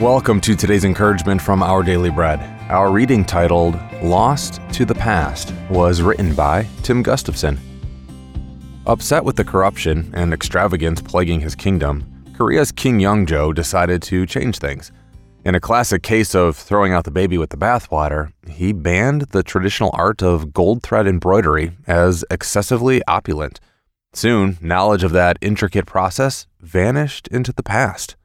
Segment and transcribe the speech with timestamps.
[0.00, 2.40] Welcome to today's encouragement from Our Daily Bread.
[2.70, 7.60] Our reading titled Lost to the Past was written by Tim Gustafson.
[8.86, 14.56] Upset with the corruption and extravagance plaguing his kingdom, Korea's King Youngjo decided to change
[14.56, 14.90] things.
[15.44, 19.42] In a classic case of throwing out the baby with the bathwater, he banned the
[19.42, 23.60] traditional art of gold thread embroidery as excessively opulent.
[24.14, 28.16] Soon, knowledge of that intricate process vanished into the past.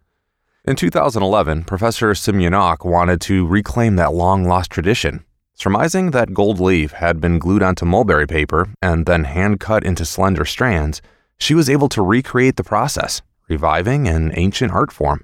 [0.67, 5.23] In 2011, Professor Sim Yeon-ok wanted to reclaim that long lost tradition.
[5.53, 10.05] Surmising that gold leaf had been glued onto mulberry paper and then hand cut into
[10.05, 11.03] slender strands,
[11.37, 15.23] she was able to recreate the process, reviving an ancient art form.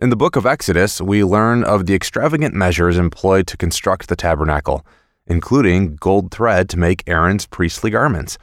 [0.00, 4.16] In the book of Exodus, we learn of the extravagant measures employed to construct the
[4.16, 4.86] tabernacle,
[5.26, 8.38] including gold thread to make Aaron's priestly garments.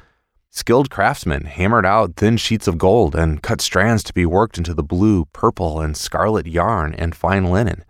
[0.55, 4.75] Skilled craftsmen hammered out thin sheets of gold and cut strands to be worked into
[4.75, 7.83] the blue, purple, and scarlet yarn and fine linen.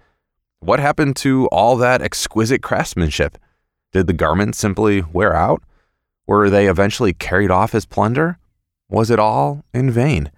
[0.62, 3.38] What happened to all that exquisite craftsmanship?
[3.92, 5.62] Did the garments simply wear out?
[6.26, 8.40] Were they eventually carried off as plunder?
[8.90, 10.32] Was it all in vain?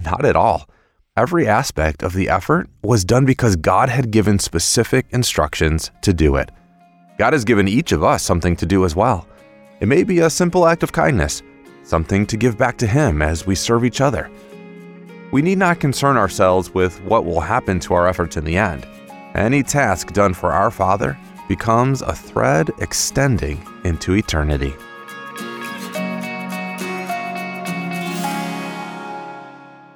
[0.00, 0.70] Not at all.
[1.14, 6.36] Every aspect of the effort was done because God had given specific instructions to do
[6.36, 6.50] it.
[7.18, 9.28] God has given each of us something to do as well.
[9.80, 11.42] It may be a simple act of kindness
[11.86, 14.30] something to give back to Him as we serve each other.
[15.30, 18.86] We need not concern ourselves with what will happen to our efforts in the end.
[19.34, 21.16] Any task done for our Father
[21.48, 24.74] becomes a thread extending into eternity.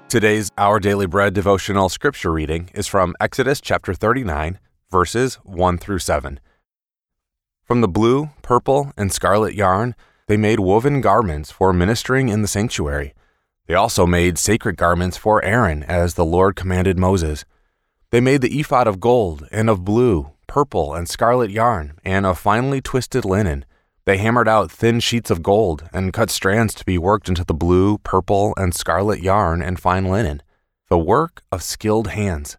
[0.08, 4.58] Today's Our Daily Bread devotional scripture reading is from Exodus chapter 39,
[4.90, 6.40] verses 1 through 7.
[7.62, 9.94] From the blue, purple, and scarlet yarn,
[10.30, 13.14] they made woven garments for ministering in the sanctuary.
[13.66, 17.44] They also made sacred garments for Aaron, as the Lord commanded Moses.
[18.10, 22.38] They made the ephod of gold, and of blue, purple, and scarlet yarn, and of
[22.38, 23.64] finely twisted linen.
[24.04, 27.52] They hammered out thin sheets of gold, and cut strands to be worked into the
[27.52, 30.42] blue, purple, and scarlet yarn and fine linen,
[30.88, 32.56] the work of skilled hands.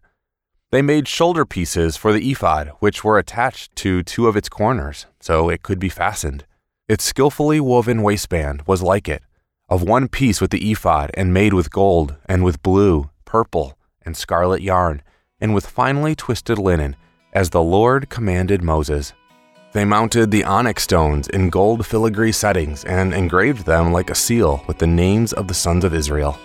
[0.72, 5.06] They made shoulder pieces for the ephod, which were attached to two of its corners,
[5.20, 6.44] so it could be fastened.
[6.88, 9.22] Its skillfully woven waistband was like it,
[9.68, 14.16] of one piece with the ephod, and made with gold, and with blue, purple, and
[14.16, 15.00] scarlet yarn,
[15.40, 16.96] and with finely twisted linen,
[17.32, 19.12] as the Lord commanded Moses.
[19.72, 24.62] They mounted the onyx stones in gold filigree settings and engraved them like a seal
[24.66, 26.36] with the names of the sons of Israel.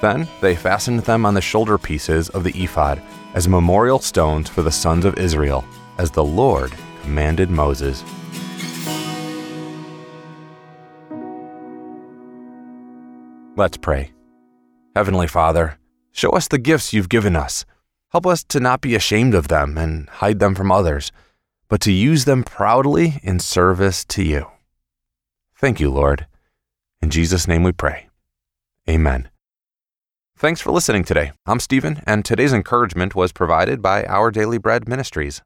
[0.00, 3.00] Then they fastened them on the shoulder pieces of the ephod
[3.34, 5.64] as memorial stones for the sons of Israel,
[5.96, 8.04] as the Lord commanded Moses.
[13.58, 14.12] Let's pray.
[14.94, 15.78] Heavenly Father,
[16.12, 17.64] show us the gifts you've given us.
[18.10, 21.10] Help us to not be ashamed of them and hide them from others,
[21.70, 24.48] but to use them proudly in service to you.
[25.54, 26.26] Thank you, Lord.
[27.00, 28.08] In Jesus' name we pray.
[28.90, 29.30] Amen.
[30.36, 31.32] Thanks for listening today.
[31.46, 35.40] I'm Stephen, and today's encouragement was provided by Our Daily Bread Ministries.